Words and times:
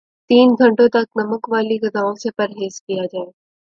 تین 0.29 0.47
گھنٹوں 0.59 0.89
تک 0.95 1.07
نمک 1.17 1.43
والی 1.51 1.77
غذاوں 1.83 2.15
سے 2.21 2.29
پرہیز 2.37 2.73
کیا 2.81 3.03
جائے 3.05 3.29